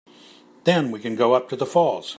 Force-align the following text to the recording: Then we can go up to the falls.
Then 0.63 0.89
we 0.89 0.99
can 0.99 1.15
go 1.15 1.33
up 1.35 1.47
to 1.49 1.55
the 1.55 1.63
falls. 1.67 2.09